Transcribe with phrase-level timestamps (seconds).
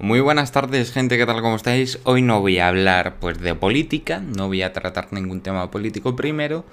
[0.00, 1.40] Muy buenas tardes, gente, ¿qué tal?
[1.40, 2.00] ¿Cómo estáis?
[2.02, 6.16] Hoy no voy a hablar pues de política, no voy a tratar ningún tema político
[6.16, 6.64] primero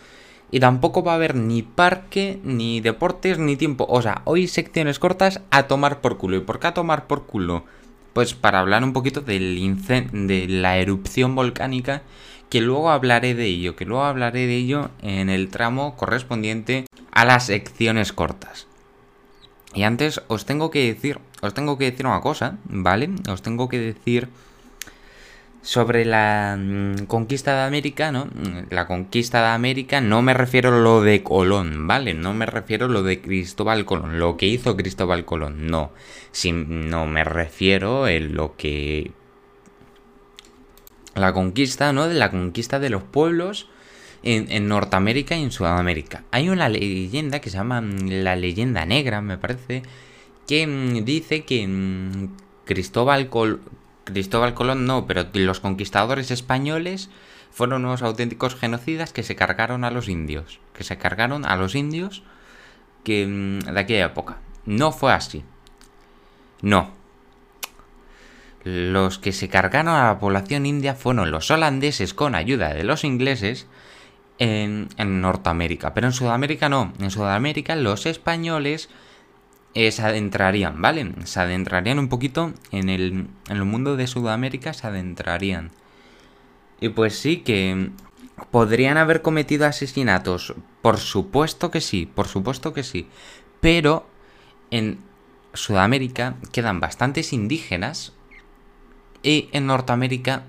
[0.49, 3.85] y tampoco va a haber ni parque, ni deportes, ni tiempo.
[3.87, 6.37] O sea, hoy secciones cortas a tomar por culo.
[6.37, 7.63] ¿Y por qué a tomar por culo?
[8.13, 9.77] Pues para hablar un poquito del
[10.11, 12.01] de la erupción volcánica,
[12.49, 17.23] que luego hablaré de ello, que luego hablaré de ello en el tramo correspondiente a
[17.23, 18.65] las secciones cortas.
[19.75, 23.09] Y antes os tengo que decir, os tengo que decir una cosa, ¿vale?
[23.29, 24.29] Os tengo que decir
[25.61, 28.27] sobre la mm, conquista de América, ¿no?
[28.69, 32.13] La conquista de América no me refiero a lo de Colón, ¿vale?
[32.13, 35.91] No me refiero a lo de Cristóbal Colón, lo que hizo Cristóbal Colón, no.
[36.31, 39.11] Si, no me refiero a lo que...
[41.13, 42.07] La conquista, ¿no?
[42.07, 43.67] De la conquista de los pueblos
[44.23, 46.23] en, Norteamérica y en Sudamérica.
[46.31, 49.83] Hay una leyenda que se llama mm, la leyenda negra, me parece,
[50.51, 53.29] que mm, dice que mm, Cristóbal,
[54.03, 57.09] Cristóbal Colón no, pero los conquistadores españoles
[57.51, 60.59] fueron unos auténticos genocidas que se cargaron a los indios.
[60.73, 62.23] Que se cargaron a los indios
[63.05, 64.39] que, de aquella época.
[64.65, 65.45] No fue así.
[66.61, 66.91] No.
[68.65, 73.05] Los que se cargaron a la población india fueron los holandeses con ayuda de los
[73.05, 73.67] ingleses
[74.37, 75.93] en, Norteamérica.
[75.93, 76.91] Pero en Sudamérica no.
[76.99, 78.89] En Sudamérica los españoles
[79.73, 81.13] eh, se adentrarían, ¿vale?
[81.25, 85.71] Se adentrarían un poquito en el, en el mundo de Sudamérica, se adentrarían.
[86.79, 87.91] Y pues sí que
[88.49, 90.55] podrían haber cometido asesinatos.
[90.81, 93.07] Por supuesto que sí, por supuesto que sí.
[93.59, 94.07] Pero
[94.71, 94.99] en
[95.53, 98.13] Sudamérica quedan bastantes indígenas
[99.23, 100.43] y en Norteamérica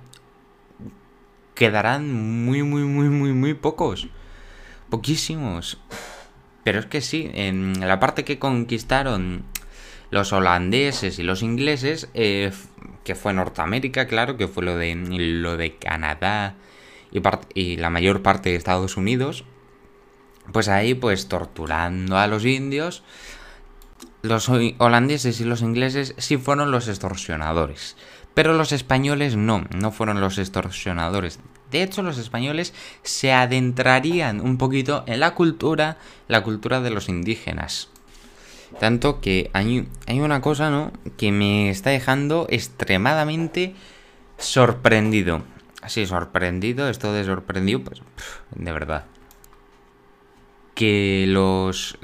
[1.54, 2.12] quedarán
[2.44, 4.08] muy, muy, muy, muy, muy pocos.
[4.88, 5.78] Poquísimos.
[6.64, 9.44] Pero es que sí, en la parte que conquistaron
[10.10, 12.52] los holandeses y los ingleses, eh,
[13.04, 16.54] que fue Norteamérica, claro, que fue lo de, lo de Canadá
[17.10, 17.20] y,
[17.54, 19.44] y la mayor parte de Estados Unidos,
[20.52, 23.02] pues ahí pues torturando a los indios,
[24.22, 27.96] los holandeses y los ingleses sí fueron los extorsionadores.
[28.34, 31.38] Pero los españoles no, no fueron los extorsionadores.
[31.72, 35.96] De hecho, los españoles se adentrarían un poquito en la cultura,
[36.28, 37.88] la cultura de los indígenas.
[38.78, 40.92] Tanto que hay, una cosa, ¿no?
[41.16, 43.74] Que me está dejando extremadamente
[44.36, 45.42] sorprendido.
[45.80, 48.02] Así, sorprendido, esto de sorprendido, pues,
[48.54, 49.06] de verdad.
[50.74, 51.98] Que los,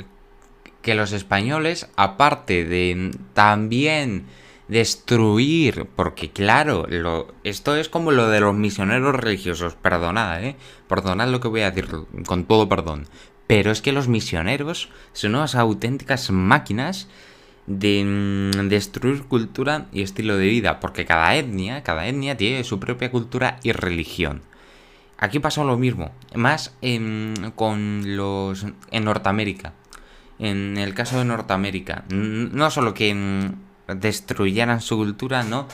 [0.83, 4.25] que los españoles, aparte de también
[4.69, 10.57] destruir, porque claro, lo, esto es como lo de los misioneros religiosos, perdonad, ¿eh?
[10.87, 11.89] Perdonad lo que voy a decir,
[12.27, 13.07] con todo perdón.
[13.47, 17.09] Pero es que los misioneros son unas auténticas máquinas
[17.67, 22.79] de mm, destruir cultura y estilo de vida, porque cada etnia, cada etnia tiene su
[22.79, 24.43] propia cultura y religión.
[25.17, 26.77] Aquí pasa lo mismo, más
[27.57, 29.73] con los en Norteamérica.
[30.39, 33.11] En el caso de Norteamérica, no solo que
[33.95, 35.67] destruyeran su cultura, no,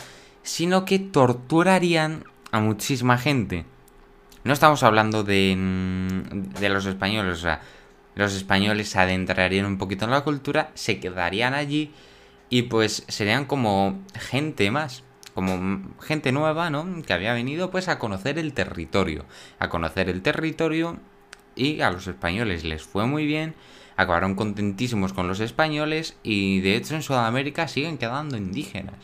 [0.42, 3.64] sino que torturarían a muchísima gente.
[4.44, 7.60] No estamos hablando de, mm, de los españoles, o sea,
[8.14, 11.92] los españoles se adentrarían un poquito en la cultura, se quedarían allí
[12.48, 15.02] y pues serían como gente más,
[15.34, 17.02] como gente nueva, ¿no?
[17.02, 19.24] Que había venido pues a conocer el territorio,
[19.58, 20.98] a conocer el territorio
[21.56, 23.54] y a los españoles les fue muy bien
[23.96, 28.96] acabaron contentísimos con los españoles y de hecho en Sudamérica siguen quedando indígenas,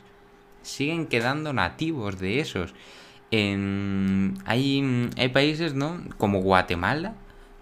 [0.63, 2.75] siguen quedando nativos de esos.
[3.31, 6.01] En, hay, hay países, ¿no?
[6.19, 7.15] Como Guatemala,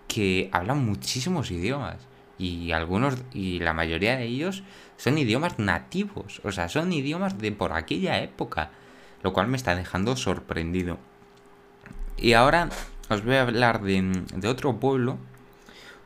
[0.06, 1.97] que hablan muchísimos idiomas
[2.38, 4.62] y algunos y la mayoría de ellos
[4.97, 8.71] son idiomas nativos, o sea, son idiomas de por aquella época,
[9.22, 10.99] lo cual me está dejando sorprendido.
[12.17, 12.71] Y ahora
[13.11, 14.03] os voy a hablar de,
[14.34, 15.19] de otro pueblo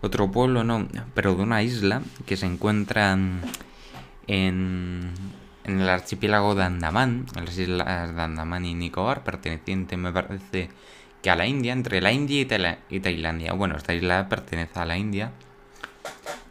[0.03, 3.41] otro pueblo, no, pero de una isla que se encuentra en,
[4.27, 10.71] en el archipiélago de Andamán, en las islas de Andamán y Nicobar, perteneciente me parece
[11.23, 12.41] que a la India, entre la India
[12.91, 13.53] y, Tailandia.
[13.53, 15.33] Bueno, esta isla pertenece a la India.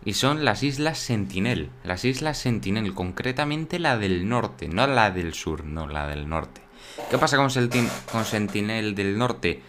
[0.06, 1.70] Y son las islas Sentinel.
[1.84, 6.62] Las islas Sentinel, concretamente la del norte, no la del sur, no la del norte.
[7.10, 9.62] ¿Qué pasa con, Sentinel del norte?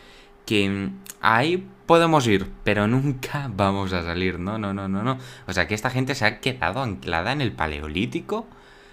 [0.47, 0.91] Que
[1.21, 4.39] ahí podemos ir, pero nunca vamos a salir.
[4.39, 5.19] No, no, no, no, no.
[5.47, 8.47] O sea, que esta gente se ha quedado anclada en el paleolítico.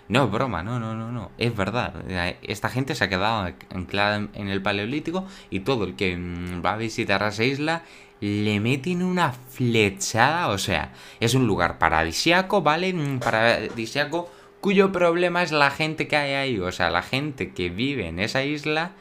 [0.07, 1.31] No, broma, no, no, no, no.
[1.37, 1.93] Es verdad.
[2.41, 6.73] Esta gente se ha quedado anclada en el paleolítico y todo el que mm, va
[6.73, 7.83] a visitar esa isla
[8.21, 10.49] le meten una flechada.
[10.49, 12.93] O sea, es un lugar paradisiaco, ¿vale?
[13.19, 14.31] Paradisiaco
[14.61, 16.59] cuyo problema es la gente que hay ahí.
[16.59, 18.91] O sea, la gente que vive en esa isla,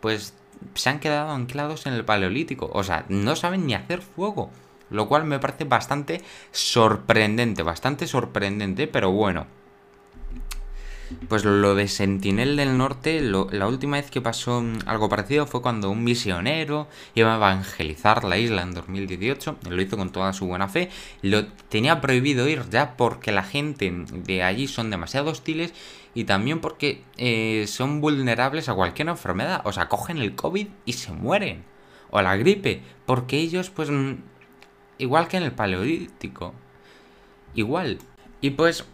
[0.00, 0.34] pues
[0.74, 2.70] se han quedado anclados en el Paleolítico.
[2.72, 4.50] O sea, no saben ni hacer fuego.
[4.90, 6.22] Lo cual me parece bastante
[6.52, 9.46] sorprendente, bastante sorprendente, pero bueno.
[11.28, 15.90] Pues lo de Sentinel del Norte, la última vez que pasó algo parecido fue cuando
[15.90, 20.68] un misionero iba a evangelizar la isla en 2018, lo hizo con toda su buena
[20.68, 20.90] fe,
[21.20, 25.74] lo tenía prohibido ir ya porque la gente de allí son demasiado hostiles
[26.14, 30.92] y también porque eh, son vulnerables a cualquier enfermedad, o sea, cogen el COVID y
[30.94, 31.64] se mueren,
[32.10, 34.14] o la gripe, porque ellos pues mm,
[34.98, 36.54] igual que en el Paleolítico,
[37.54, 37.98] igual.
[38.40, 38.84] Y pues,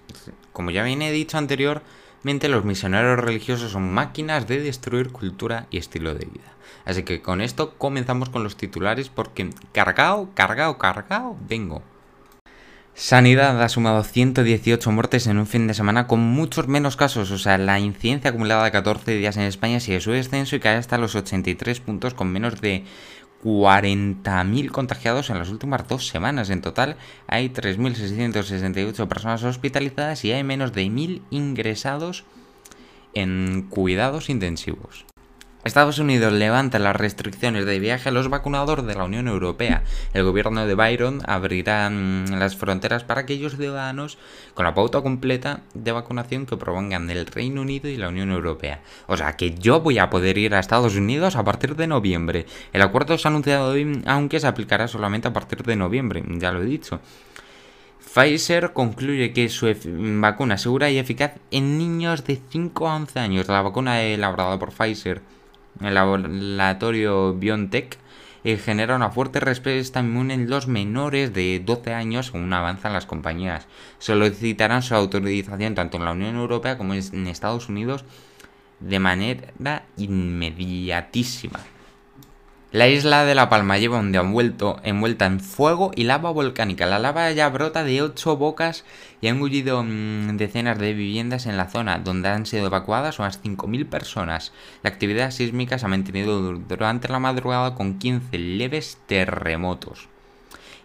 [0.53, 1.83] como ya viene dicho anterior,
[2.23, 6.53] los misioneros religiosos son máquinas de destruir cultura y estilo de vida.
[6.85, 11.83] Así que con esto comenzamos con los titulares porque cargado, cargado, cargado, vengo.
[13.03, 17.39] Sanidad ha sumado 118 muertes en un fin de semana con muchos menos casos, o
[17.39, 20.99] sea, la incidencia acumulada de 14 días en España sigue su descenso y cae hasta
[20.99, 22.85] los 83 puntos con menos de
[23.43, 26.51] 40.000 contagiados en las últimas dos semanas.
[26.51, 32.25] En total hay 3.668 personas hospitalizadas y hay menos de 1.000 ingresados
[33.15, 35.07] en cuidados intensivos.
[35.63, 39.83] Estados Unidos levanta las restricciones de viaje a los vacunados de la Unión Europea.
[40.15, 44.17] El gobierno de Byron abrirá mm, las fronteras para aquellos ciudadanos
[44.55, 48.81] con la pauta completa de vacunación que provengan del Reino Unido y la Unión Europea.
[49.07, 52.47] O sea que yo voy a poder ir a Estados Unidos a partir de noviembre.
[52.73, 56.53] El acuerdo se ha anunciado hoy, aunque se aplicará solamente a partir de noviembre, ya
[56.53, 57.01] lo he dicho.
[58.15, 59.73] Pfizer concluye que su
[60.21, 63.49] vacuna segura y eficaz en niños de 5 a 11 años.
[63.49, 65.21] La vacuna elaborada por Pfizer
[65.81, 67.99] el laboratorio BioNTech
[68.43, 73.07] eh, genera una fuerte respuesta inmune en los menores de 12 años según avanzan las
[73.07, 73.67] compañías.
[73.99, 78.05] Solicitarán su autorización tanto en la Unión Europea como en Estados Unidos
[78.81, 81.61] de manera inmediatísima.
[82.73, 86.87] La isla de La Palma lleva un día envuelto, envuelta en fuego y lava volcánica.
[86.87, 88.85] La lava ya brota de ocho bocas
[89.21, 93.43] y ha engullido mm, decenas de viviendas en la zona, donde han sido evacuadas unas
[93.43, 94.53] 5.000 personas.
[94.85, 100.10] La actividad sísmica se ha mantenido durante la madrugada con 15 leves terremotos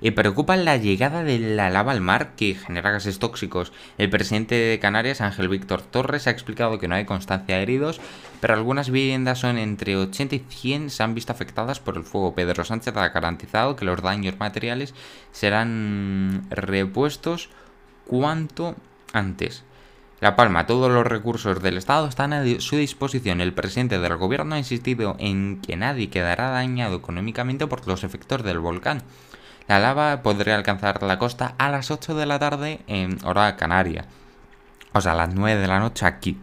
[0.06, 3.74] y preocupa la llegada de la lava al mar que genera gases tóxicos.
[3.98, 8.00] El presidente de Canarias, Ángel Víctor Torres, ha explicado que no hay constancia de heridos,
[8.40, 12.36] pero algunas viviendas son entre 80 y 100 se han visto afectadas por el fuego.
[12.36, 14.94] Pedro Sánchez ha garantizado que los daños materiales
[15.32, 17.50] serán repuestos
[18.06, 18.76] cuanto
[19.12, 19.64] antes.
[20.22, 23.42] La Palma, todos los recursos del Estado están a su disposición.
[23.42, 28.44] El presidente del gobierno ha insistido en que nadie quedará dañado económicamente por los efectos
[28.44, 29.02] del volcán.
[29.68, 34.06] La lava podría alcanzar la costa a las 8 de la tarde en hora canaria.
[34.94, 36.38] O sea, a las 9 de la noche aquí.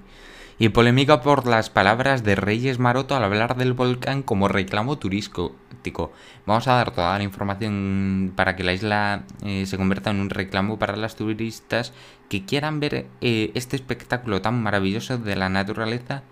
[0.59, 6.13] Y polémica por las palabras de Reyes Maroto al hablar del volcán como reclamo turístico.
[6.47, 10.31] Vamos a dar toda la información para que la isla eh, se convierta en un
[10.31, 11.93] reclamo para las turistas
[12.29, 16.23] que quieran ver eh, este espectáculo tan maravilloso de la naturaleza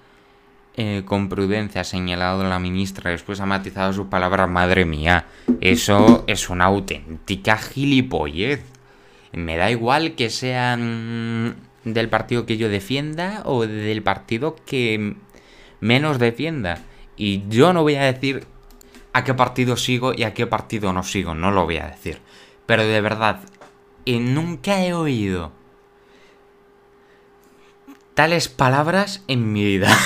[0.82, 3.10] eh, con prudencia, ha señalado la ministra.
[3.10, 4.48] Después ha matizado sus palabras.
[4.48, 5.26] Madre mía,
[5.60, 8.64] eso es una auténtica gilipollez.
[9.32, 15.16] Me da igual que sean del partido que yo defienda o del partido que
[15.80, 16.78] menos defienda.
[17.14, 18.46] Y yo no voy a decir
[19.12, 21.34] a qué partido sigo y a qué partido no sigo.
[21.34, 22.20] No lo voy a decir.
[22.64, 23.40] Pero de verdad,
[24.06, 25.52] nunca he oído
[28.14, 29.96] tales palabras en mi vida.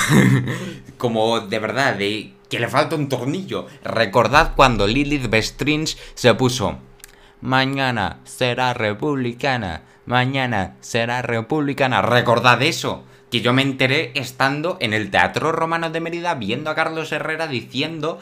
[0.99, 3.66] Como de verdad, de que le falta un tornillo.
[3.82, 6.78] Recordad cuando Lilith Bestrins se puso.
[7.40, 9.82] Mañana será republicana.
[10.06, 12.02] Mañana será republicana.
[12.02, 13.04] Recordad eso.
[13.30, 17.49] Que yo me enteré estando en el Teatro Romano de Mérida viendo a Carlos Herrera
[17.49, 18.20] diciendo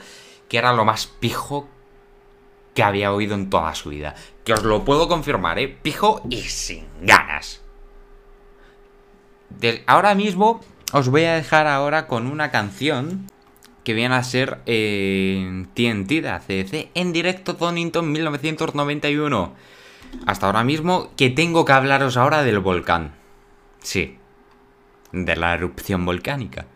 [0.49, 1.69] que era lo más pijo
[2.75, 4.15] que había oído en toda su vida.
[4.45, 5.69] Que os lo puedo confirmar, ¿eh?
[5.69, 7.62] Pijo y sin ganas
[9.87, 10.61] ahora mismo
[10.93, 13.27] os voy a dejar ahora con una canción
[13.85, 19.55] que viene a ser eh, TNT de ACDC en directo Donington 1991.
[20.27, 23.15] Hasta ahora mismo que tengo que hablaros ahora del volcán.
[23.81, 24.19] Sí,
[25.13, 26.67] de la erupción volcánica.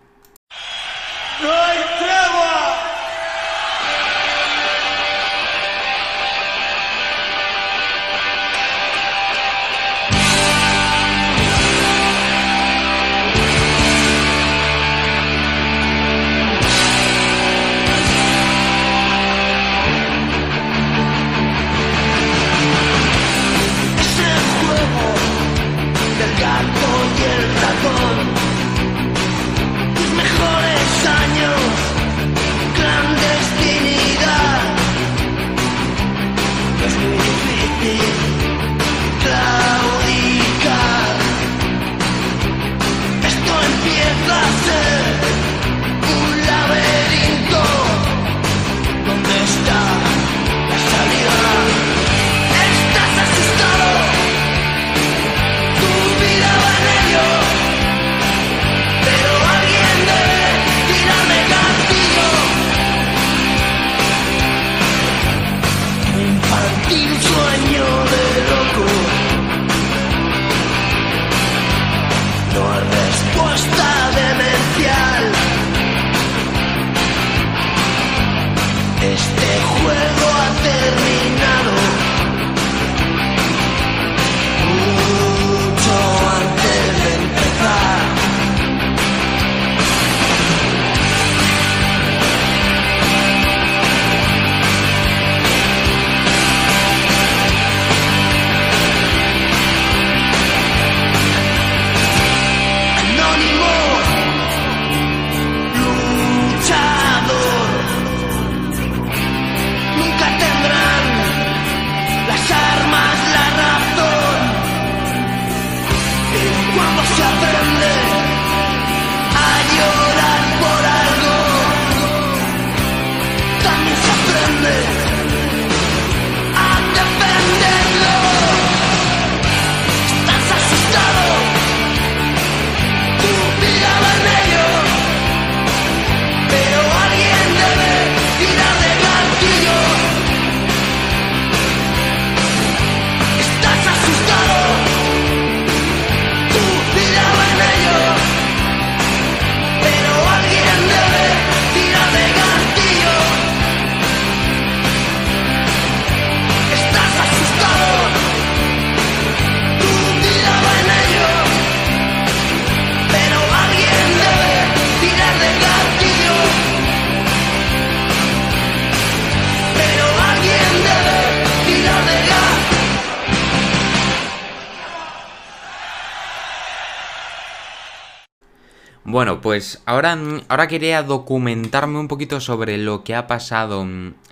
[179.16, 180.18] Bueno, pues ahora,
[180.48, 183.80] ahora quería documentarme un poquito sobre lo que ha pasado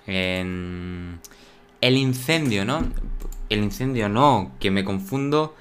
[0.05, 1.19] en
[1.81, 2.91] el incendio, ¿no?
[3.49, 5.55] El incendio no, que me confundo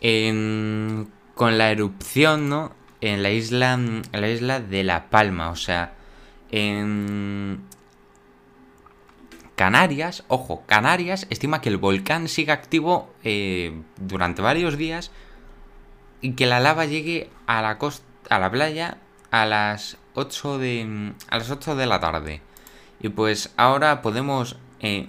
[0.00, 2.72] con la erupción, ¿no?
[3.00, 3.76] En la isla,
[4.12, 5.94] la isla de La Palma, o sea,
[6.52, 7.60] en
[9.56, 15.10] Canarias, ojo, Canarias estima que el volcán siga activo eh, durante varios días
[16.36, 18.98] que la lava llegue a la costa, a la playa
[19.30, 22.40] a las 8 de a las 8 de la tarde.
[23.00, 25.08] Y pues ahora podemos eh,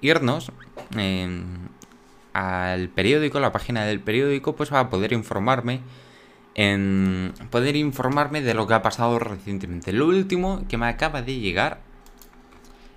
[0.00, 0.50] irnos
[0.96, 1.42] eh,
[2.32, 5.80] al periódico, la página del periódico, pues para poder informarme
[6.54, 9.92] en poder informarme de lo que ha pasado recientemente.
[9.92, 11.80] Lo último que me acaba de llegar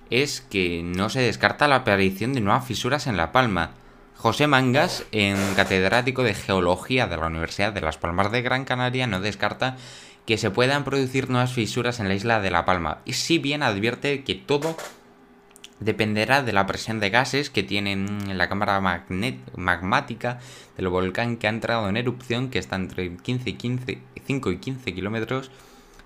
[0.08, 3.72] es que no se descarta la aparición de nuevas fisuras en La Palma.
[4.20, 9.06] José Mangas, en catedrático de Geología de la Universidad de Las Palmas de Gran Canaria,
[9.06, 9.78] no descarta
[10.26, 12.98] que se puedan producir nuevas fisuras en la isla de La Palma.
[13.06, 14.76] Y si bien advierte que todo
[15.78, 18.78] dependerá de la presión de gases que tienen en la cámara
[19.56, 20.38] magmática
[20.76, 24.58] del volcán que ha entrado en erupción, que está entre 15 y 15, 5 y
[24.58, 25.50] 15 kilómetros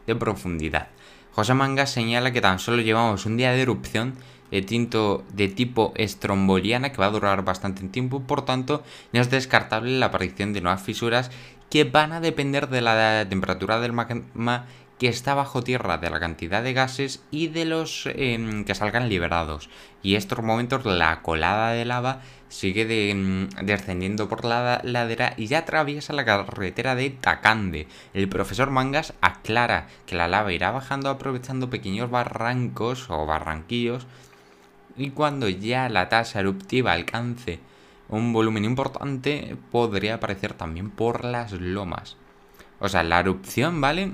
[0.07, 0.87] de profundidad.
[1.33, 4.15] José Mangas señala que tan solo llevamos un día de erupción
[4.51, 8.83] de, tinto, de tipo estromboliana que va a durar bastante tiempo, por tanto
[9.13, 11.31] no es descartable la aparición de nuevas fisuras
[11.71, 14.67] que van a depender de la temperatura del magma
[14.99, 19.09] que está bajo tierra, de la cantidad de gases y de los em, que salgan
[19.09, 19.69] liberados.
[20.03, 25.59] Y estos momentos la colada de lava sigue em, descendiendo por la ladera y ya
[25.59, 27.89] atraviesa la carretera de Tacande.
[28.13, 34.07] El profesor Mangas aclara que la lava irá bajando aprovechando pequeños barrancos o barranquillos
[34.97, 37.61] y cuando ya la tasa eruptiva alcance
[38.09, 42.17] un volumen importante podría aparecer también por las lomas.
[42.79, 44.13] O sea, la erupción, ¿vale?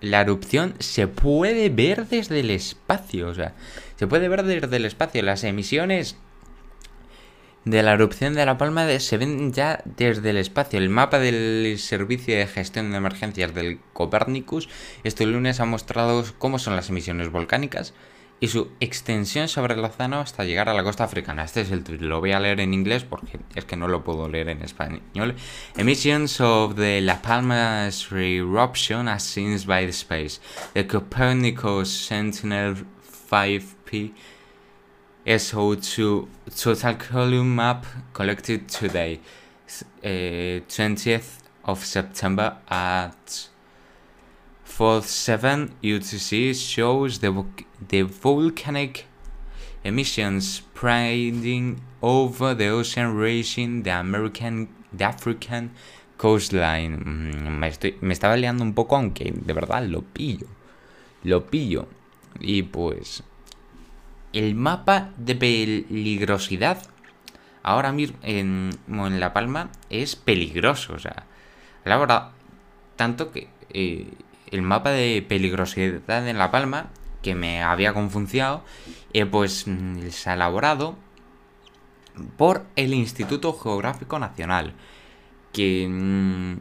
[0.00, 3.54] La erupción se puede ver desde el espacio, o sea,
[3.96, 5.22] se puede ver desde el espacio.
[5.22, 6.16] Las emisiones
[7.64, 10.78] de la erupción de La Palma se ven ya desde el espacio.
[10.78, 14.68] El mapa del Servicio de Gestión de Emergencias del Copernicus
[15.02, 17.94] este lunes ha mostrado cómo son las emisiones volcánicas
[18.38, 21.44] y su extensión sobre el océano hasta llegar a la costa africana.
[21.44, 24.04] Este es el tweet, lo voy a leer en inglés porque es que no lo
[24.04, 25.34] puedo leer en español.
[25.76, 30.40] Emissions of the La Palma's eruption as seen by the space.
[30.74, 34.12] The Copernicus Sentinel-5P
[35.26, 39.20] SO2 total column map collected today,
[40.02, 41.20] 20th eh,
[41.64, 43.48] of September at
[44.76, 47.32] 47 UTC shows the
[47.88, 49.06] the volcanic
[49.82, 55.70] emissions spreading over the ocean reaching the American, the African
[56.18, 56.98] coastline.
[56.98, 60.46] Mm, me, estoy, me estaba liando un poco, aunque de verdad lo pillo.
[61.24, 61.88] Lo pillo.
[62.38, 63.22] Y pues.
[64.34, 66.82] El mapa de peligrosidad
[67.62, 70.92] ahora mismo en, en La Palma es peligroso.
[70.92, 71.24] O sea,
[71.84, 72.32] la verdad,
[72.96, 74.06] tanto que eh,
[74.50, 76.90] el mapa de peligrosidad en La Palma
[77.22, 78.62] que me había confundido,
[79.12, 80.96] eh, pues mm, se ha elaborado
[82.36, 84.74] por el Instituto Geográfico Nacional,
[85.52, 86.58] que mm,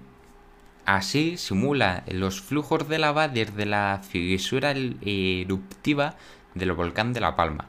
[0.86, 6.16] así simula los flujos de lava desde la fisura eruptiva
[6.56, 7.68] del volcán de La Palma.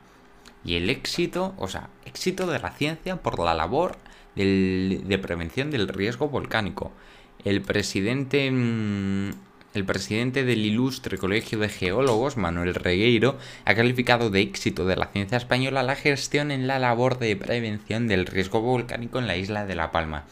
[0.65, 3.99] Y el éxito, o sea, éxito de la ciencia por la labor
[4.35, 6.93] de prevención del riesgo volcánico.
[7.45, 9.31] El presidente mm,
[9.77, 15.07] el presidente del ilustre Colegio de Geólogos, Manuel Regueiro, ha calificado de éxito de la
[15.07, 19.67] ciencia española la gestión en la labor de prevención del riesgo volcánico en la isla
[19.67, 20.25] de La Palma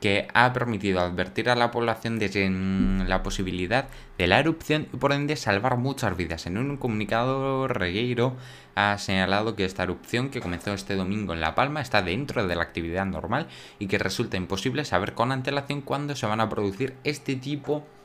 [0.00, 3.86] que ha permitido advertir a la población de la posibilidad
[4.18, 6.46] de la erupción y por ende salvar muchas vidas.
[6.46, 8.34] En un comunicado, Regueiro
[8.74, 12.56] ha señalado que esta erupción que comenzó este domingo en La Palma está dentro de
[12.56, 13.46] la actividad normal
[13.78, 18.01] y que resulta imposible saber con antelación cuándo se van a producir este tipo de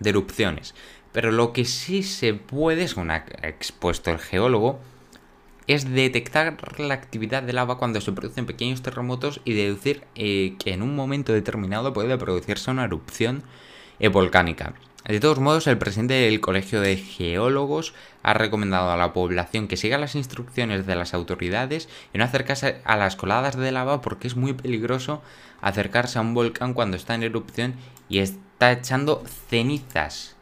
[0.00, 0.74] de erupciones.
[1.12, 4.80] Pero lo que sí se puede, según ha expuesto el geólogo,
[5.66, 10.72] es detectar la actividad del lava cuando se producen pequeños terremotos y deducir eh, que
[10.72, 13.44] en un momento determinado puede producirse una erupción
[14.08, 14.74] volcánica.
[15.06, 19.78] De todos modos, el presidente del Colegio de Geólogos ha recomendado a la población que
[19.78, 24.28] siga las instrucciones de las autoridades y no acercarse a las coladas de lava porque
[24.28, 25.22] es muy peligroso
[25.62, 27.74] acercarse a un volcán cuando está en erupción
[28.08, 28.18] y
[28.60, 30.36] está echando cenizas.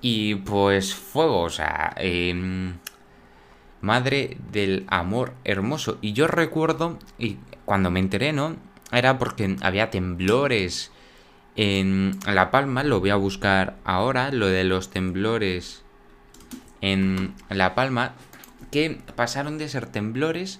[0.00, 2.78] Y pues fuego, o sea, em,
[3.80, 5.98] madre del amor hermoso.
[6.00, 8.56] Y yo recuerdo, y cuando me enteré, ¿no?
[8.90, 10.90] Era porque había temblores
[11.54, 15.84] en La Palma, lo voy a buscar ahora, lo de los temblores
[16.80, 18.14] en La Palma,
[18.72, 20.58] que pasaron de ser temblores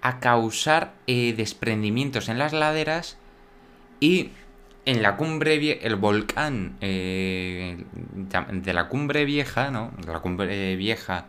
[0.00, 3.18] a causar eh, desprendimientos en las laderas
[4.00, 4.30] y
[4.88, 7.84] en la cumbre, el volcán eh,
[8.52, 9.92] de la cumbre vieja, ¿no?
[9.98, 11.26] De la cumbre vieja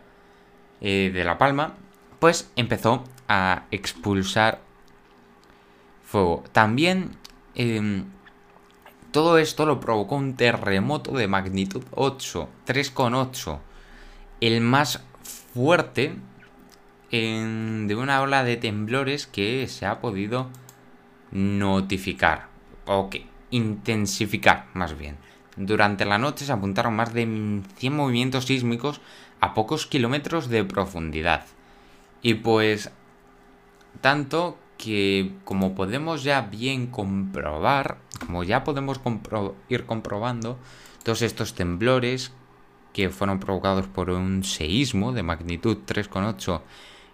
[0.80, 1.74] eh, de La Palma,
[2.20, 4.62] pues empezó a expulsar
[6.02, 6.42] fuego.
[6.52, 7.10] También
[7.54, 8.06] em,
[9.10, 13.58] todo esto lo provocó un terremoto de magnitud 8, 3,8,
[14.40, 15.04] el más
[15.42, 16.16] fuerte
[17.10, 20.48] de una ola de temblores que se ha podido
[21.30, 22.48] notificar,
[22.86, 25.16] o que intensificar más bien.
[25.56, 29.00] Durante la noche se apuntaron más de 100 movimientos sísmicos
[29.40, 31.44] a pocos kilómetros de profundidad.
[32.22, 32.90] Y pues
[34.00, 39.00] tanto que como podemos ya bien comprobar, como ya podemos
[39.68, 40.58] ir comprobando,
[41.02, 42.32] todos estos temblores
[42.92, 46.60] que fueron provocados por un seísmo de magnitud 3,8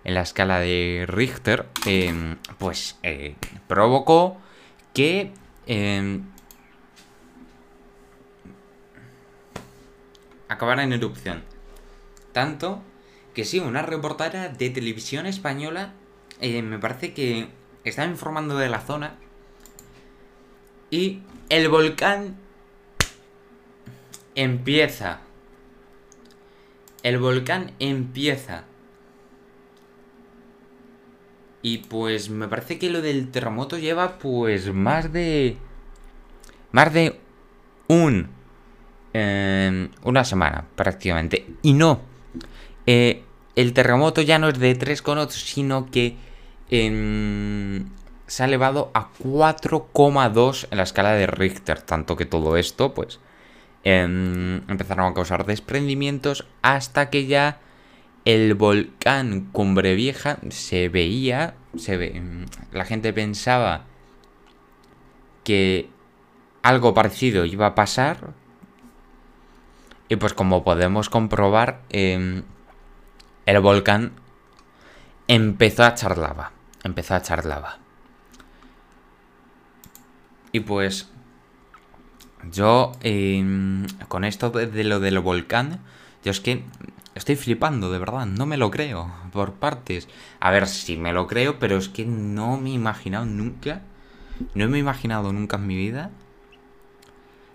[0.05, 3.35] en la escala de Richter, em, pues eh,
[3.67, 4.37] provocó
[4.95, 5.33] que
[5.67, 6.25] em,
[10.49, 11.43] acabara en erupción.
[12.33, 12.83] Tanto
[13.35, 15.93] que sí, una reportera de televisión española
[16.41, 17.49] eh, me parece que
[17.85, 19.17] estaba informando de la zona
[20.91, 22.37] y el volcán
[24.35, 25.21] empieza.
[27.03, 28.65] El volcán empieza
[31.67, 35.57] y pues me parece que lo del terremoto lleva pues más de...
[36.71, 37.19] Más de
[37.89, 38.29] un...
[39.13, 41.45] Em, una semana prácticamente.
[41.63, 42.03] Y no.
[42.87, 43.25] Eh,
[43.57, 46.15] el terremoto ya no es de 3,8 sino que
[46.71, 47.89] em,
[48.29, 51.83] se ha elevado a 4,2 en la escala de Richter.
[51.83, 53.19] Tanto que todo esto pues
[53.83, 57.59] em, empezaron a causar desprendimientos hasta que ya
[58.27, 62.21] el volcán Cumbre Vieja se veía, se ve,
[62.73, 63.85] la gente pensaba
[65.45, 65.89] que
[66.63, 68.35] algo parecido iba a pasar.
[70.09, 72.43] Y pues como podemos comprobar, em,
[73.47, 74.13] el volcán
[75.29, 76.51] empezó a echar lava.
[76.83, 77.79] Empezó a echar lava.
[80.51, 81.09] Y pues
[82.51, 85.81] yo em, con esto de lo del volcán,
[86.25, 86.65] yo es que
[87.17, 90.07] Estoy flipando, de verdad, no me lo creo, por partes.
[90.39, 93.81] A ver, si me lo creo, pero es que no me he imaginado nunca,
[94.53, 96.11] no me he imaginado nunca en mi vida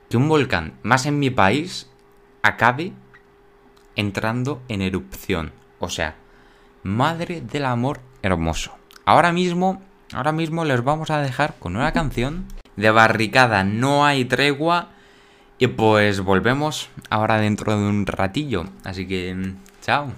[0.09, 1.87] que un volcán, más en mi país,
[2.41, 2.93] acabe
[3.95, 5.51] entrando en erupción.
[5.77, 6.15] O sea,
[6.81, 8.71] madre del amor hermoso.
[9.05, 9.79] Ahora mismo,
[10.11, 12.47] ahora mismo les vamos a dejar con una canción
[12.77, 14.89] de barricada, no hay tregua
[15.61, 18.65] y pues volvemos ahora dentro de un ratillo.
[18.83, 20.11] Así que, mm, chao.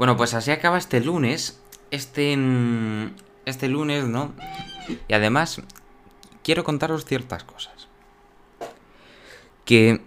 [0.00, 1.60] Bueno, pues así acaba este lunes.
[1.90, 2.34] Este.
[2.34, 3.10] mm,
[3.44, 4.32] Este lunes, ¿no?
[5.08, 5.60] Y además,
[6.42, 7.86] quiero contaros ciertas cosas.
[9.66, 10.00] Que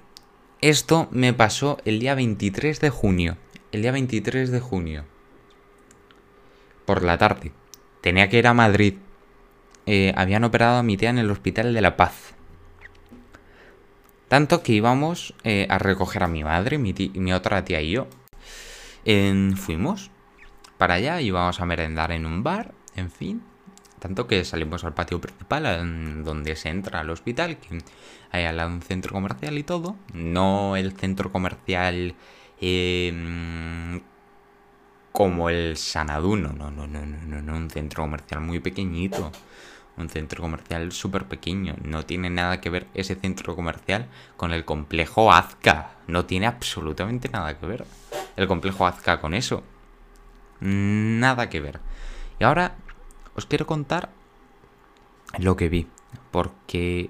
[0.61, 3.37] esto me pasó el día 23 de junio.
[3.71, 5.05] El día 23 de junio.
[6.85, 7.51] Por la tarde.
[8.01, 8.95] Tenía que ir a Madrid.
[9.85, 12.33] Eh, habían operado a mi tía en el Hospital de la Paz.
[14.27, 17.91] Tanto que íbamos eh, a recoger a mi madre, mi, ti- mi otra tía y
[17.91, 18.07] yo.
[19.05, 20.11] Fuimos
[20.77, 23.43] para allá, íbamos a merendar en un bar, en fin.
[23.99, 27.77] Tanto que salimos al patio principal, donde se entra al hospital, que
[28.31, 29.95] hay al lado un centro comercial y todo.
[30.13, 32.15] No el centro comercial
[32.59, 34.01] eh,
[35.13, 39.31] como el Sanaduno, no, no, no, no, no, no, un centro comercial muy pequeñito.
[39.95, 41.75] Un centro comercial súper pequeño.
[41.83, 45.91] No tiene nada que ver ese centro comercial con el complejo Azca.
[46.07, 47.85] No tiene absolutamente nada que ver.
[48.35, 49.63] El complejo Azca con eso.
[50.59, 51.79] Nada que ver.
[52.39, 52.75] Y ahora
[53.35, 54.09] os quiero contar
[55.37, 55.87] lo que vi.
[56.31, 57.09] Porque...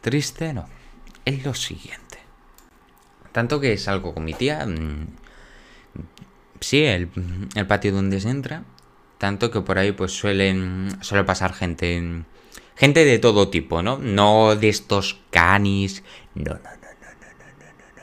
[0.00, 0.66] Triste no.
[1.26, 2.18] Es lo siguiente.
[3.32, 4.64] Tanto que salgo con mi tía.
[4.66, 5.06] mm,
[6.60, 7.10] Sí, el,
[7.54, 8.64] el patio donde se entra.
[9.20, 12.24] Tanto que por ahí pues suelen suele pasar gente
[12.74, 13.98] gente de todo tipo, ¿no?
[13.98, 16.02] No de estos canis,
[16.34, 18.02] no, no, no, no, no, no, no, no.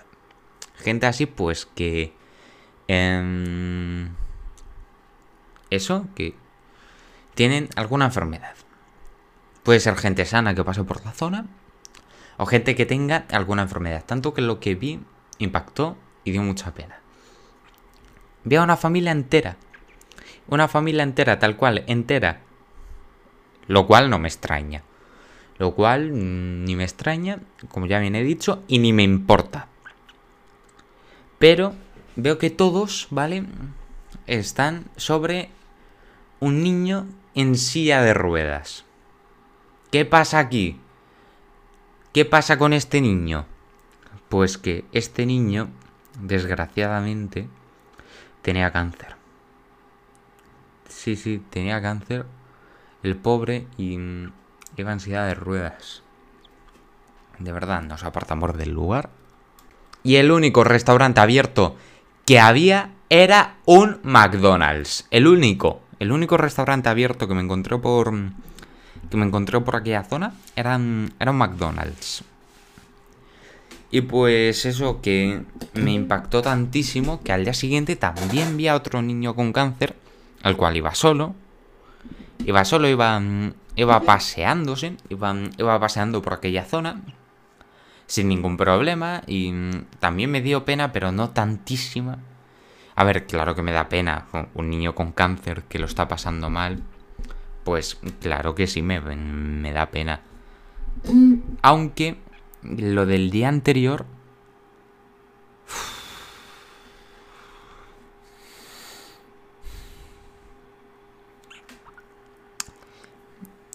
[0.76, 2.14] Gente así pues que
[2.88, 4.14] em,
[5.72, 6.36] eso que
[7.34, 8.54] tienen alguna enfermedad.
[9.64, 11.48] Puede ser gente sana que pase por la zona
[12.38, 15.00] o gente que tenga alguna enfermedad, tanto que lo que vi
[15.40, 17.00] impactó y dio mucha pena.
[18.44, 19.58] Vi a una familia entera
[20.48, 22.42] una familia entera, tal cual, entera.
[23.68, 24.84] Lo cual no me extraña.
[25.58, 29.68] Lo cual mm, ni me extraña, como ya bien he dicho, y ni me importa.
[31.40, 31.74] Pero
[32.16, 33.44] veo que todos, ¿vale?
[34.26, 35.50] Están sobre
[36.40, 38.86] un niño en silla de ruedas.
[39.92, 40.80] ¿Qué pasa aquí?
[42.14, 43.46] ¿Qué pasa con este niño?
[44.30, 45.70] Pues que este niño,
[46.20, 47.48] desgraciadamente,
[48.42, 49.17] tenía cáncer.
[50.89, 52.26] Sí, sí, tenía cáncer.
[53.04, 54.32] El pobre y mm,
[54.78, 56.02] iba en silla de ruedas.
[57.39, 59.10] De verdad, nos apartamos del lugar.
[60.04, 61.76] Y el único restaurante abierto
[62.26, 65.06] que había era un McDonald's.
[65.12, 65.82] El único.
[66.00, 68.12] El único restaurante abierto que me encontré por.
[69.10, 72.23] Que me encontré por aquella zona era, un- era un McDonald's.
[73.89, 79.02] Y pues eso que me impactó tantísimo que al día siguiente también vi a otro
[79.02, 79.95] niño con cáncer,
[80.43, 81.36] al cual iba solo.
[82.45, 87.02] Iba solo, iba, mm, iba paseándose, iba, iba paseando por aquella zona
[88.06, 92.19] sin ningún problema y mm, también me dio pena, pero no tantísima.
[92.95, 96.08] A ver, claro que me da pena un- un niño con cáncer que lo está
[96.08, 96.82] pasando mal.
[97.63, 100.21] Pues claro que sí, me, me da pena.
[101.62, 102.17] Aunque
[102.63, 104.06] lo del día anterior...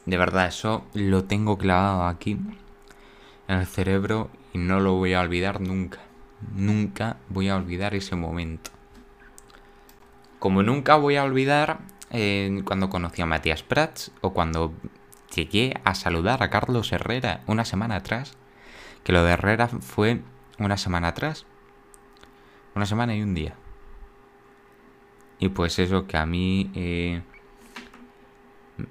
[0.06, 2.38] De verdad, eso lo tengo clavado aquí
[3.48, 6.00] en el cerebro y no lo voy a olvidar nunca.
[6.54, 8.72] Nunca voy a olvidar ese momento.
[10.40, 11.78] Como nunca voy a olvidar
[12.10, 14.74] eh, cuando conocí a Matías Prats o cuando
[15.34, 18.36] llegué a saludar a Carlos Herrera una semana atrás.
[19.04, 20.20] Que lo de Herrera fue
[20.58, 21.46] una semana atrás.
[22.74, 23.54] Una semana y un día.
[25.38, 27.22] Y pues eso que a mí eh,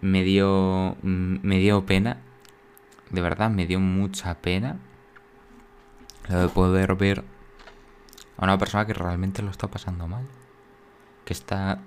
[0.02, 2.18] me dio me dio pena.
[3.10, 4.80] De verdad, me dio mucha pena.
[6.30, 7.24] Lo de poder ver
[8.38, 10.26] a una persona que realmente lo está pasando mal.
[11.26, 11.82] Que está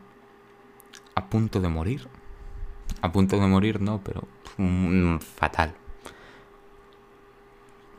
[1.14, 2.08] a punto de morir.
[3.00, 4.26] A punto de morir, no, pero
[4.58, 5.74] mm, fatal.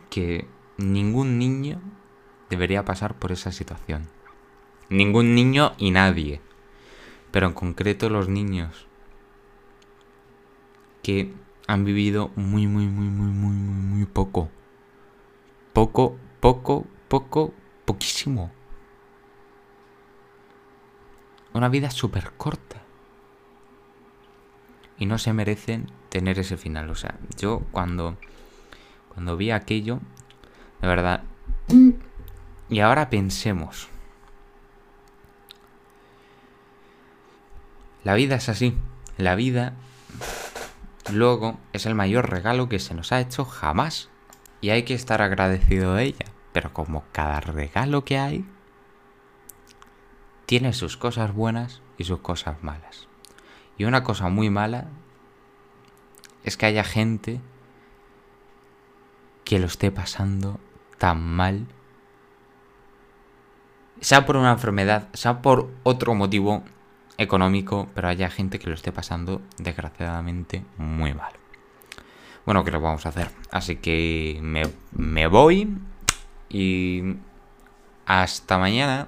[0.10, 1.82] Que ningún niño
[2.50, 4.08] debería pasar por esa situación.
[4.90, 6.42] Ningún niño y nadie.
[7.32, 8.85] Pero en concreto los niños
[11.06, 11.32] que
[11.68, 14.50] han vivido muy, muy, muy, muy, muy, muy, muy poco.
[15.72, 17.54] Poco, poco, poco,
[17.86, 18.52] poquísimo.
[21.54, 22.82] Una vida súper corta.
[24.98, 26.90] Y no se merecen tener ese final.
[26.90, 28.18] O sea, yo cuando,
[29.14, 30.00] cuando vi aquello,
[30.82, 31.24] de verdad...
[32.68, 33.90] Y ahora pensemos.
[38.04, 38.76] La vida es así.
[39.20, 39.76] La vida
[41.12, 44.10] luego es el mayor regalo que se nos ha hecho jamás.
[44.62, 46.26] Y hay que estar agradecido de ella.
[46.52, 48.46] Pero como cada regalo que hay,
[50.46, 53.08] tiene sus cosas buenas y sus cosas malas.
[53.78, 54.88] Y una cosa muy mala
[56.44, 57.42] es que haya gente
[59.44, 60.60] que lo esté pasando
[60.98, 61.68] tan mal,
[64.02, 66.64] sea por una enfermedad, sea por otro motivo
[67.18, 71.34] económico, pero haya gente que lo esté pasando desgraciadamente muy mal.
[72.46, 73.30] Bueno, ¿qué lo vamos a hacer?
[73.52, 75.78] Así que me, me voy
[76.50, 77.16] y
[78.06, 79.08] hasta mañana.